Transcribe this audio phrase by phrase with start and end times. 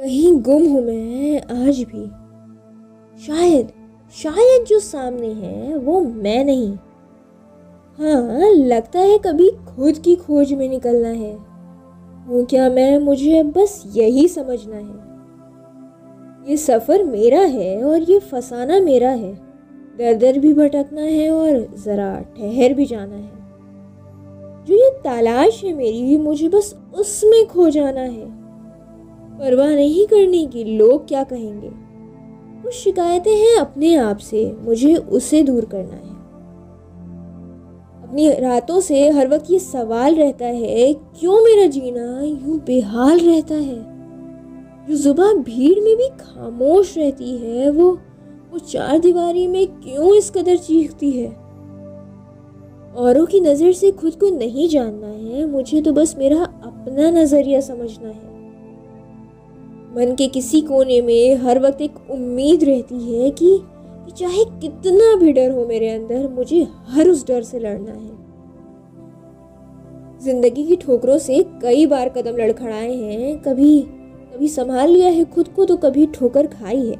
[0.00, 2.06] कहीं गुम हूँ मैं आज भी।
[3.26, 3.72] शायद
[4.14, 6.72] शायद जो सामने है वो मैं नहीं।
[7.98, 11.34] हाँ लगता है कभी खुद की खोज में निकलना है।
[12.28, 15.10] हूँ क्या मैं, मुझे बस यही समझना है।
[16.50, 19.34] ये सफ़र मेरा है और ये फसाना मेरा है।
[19.98, 23.30] दर दर भी भटकना है और ज़रा ठहर भी जाना है।
[24.64, 28.39] जो ये तलाश है मेरी, मुझे बस उसमें खो जाना है।
[29.40, 31.70] परवाह नहीं करने की लोग क्या कहेंगे?
[32.62, 36.10] कुछ शिकायतें हैं अपने आप से, मुझे उसे दूर करना है।
[38.04, 43.54] अपनी रातों से हर वक्त ये सवाल रहता है, क्यों मेरा जीना यूँ बेहाल रहता
[43.54, 43.90] है?
[44.88, 47.98] जो जुबा भीड़ में भी खामोश रहती है, वो
[48.52, 51.28] वो चार दीवारी में क्यों इस कदर चीखती है?
[52.96, 57.60] औरों की नज़र से खुद को नहीं जानना है, मुझे तो बस मेरा अपना नज़रिया
[57.60, 58.29] समझना है।
[59.90, 63.60] मन के किसी कोने में हर वक्त एक उम्मीद रहती है कि,
[64.18, 68.18] चाहे कितना भी डर हो मेरे अंदर मुझे हर उस डर से लड़ना है।
[70.20, 73.80] ज़िंदगी की ठोकरों से कई बार कदम लड़खड़ाए हैं कभी
[74.32, 76.96] कभी संभाल लिया है खुद को तो कभी ठोकर खाई है।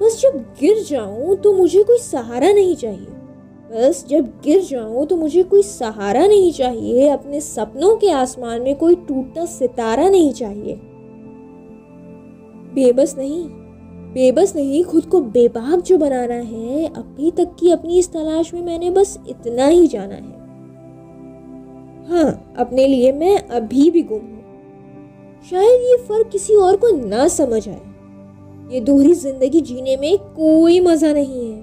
[0.00, 3.06] बस जब गिर जाऊँ तो मुझे कोई सहारा नहीं चाहिए।
[3.72, 8.74] बस जब गिर जाऊँ तो मुझे कोई सहारा नहीं चाहिए। अपने सपनों के आसमान में
[8.76, 10.80] कोई टूटता सितारा नहीं चाहिए।
[12.74, 13.44] बेबस नहीं
[14.14, 18.62] बेबस नहीं, खुद को बेबाक जो बनाना है, अभी तक की अपनी इस तलाश में
[18.62, 20.40] मैंने बस इतना ही जाना है।
[22.08, 27.28] हाँ अपने लिए मैं अभी भी गुम हूँ। शायद ये फ़र्क किसी और को ना
[27.28, 27.80] समझ आए।
[28.74, 31.60] ये दोहरी ज़िंदगी जीने में कोई मज़ा नहीं है।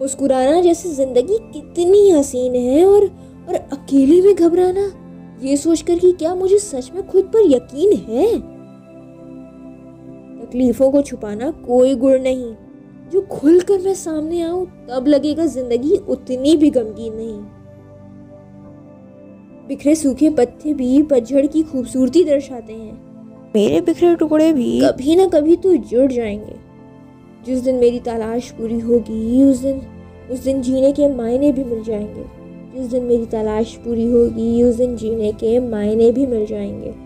[0.00, 3.04] मुस्कुराना जैसे ज़िंदगी कितनी हसीन है और
[3.48, 4.90] और अकेले में घबराना,
[5.42, 8.55] ये सोचकर कि क्या मुझे सच में खुद पर यकीन है?
[10.46, 12.54] तकलीफों को छुपाना कोई गुण नहीं।
[13.12, 17.38] जो खुलकर मैं सामने आऊँ तब लगेगा ज़िंदगी उतनी भी गमगीन नहीं।
[19.68, 25.26] बिखरे सूखे पत्ते भी पतझड़ की खूबसूरती दर्शाते हैं। मेरे बिखरे टुकड़े भी कभी ना
[25.28, 26.56] कभी तो जुड़ जाएँगे।
[27.46, 29.80] जिस दिन मेरी तलाश पूरी होगी उस दिन
[30.30, 32.24] उस दिन जीने के मायने भी मिल जाएँगे।
[32.76, 37.05] जिस दिन मेरी तलाश पूरी होगी उस दिन जीने के मायने भी मिल जाएँगे।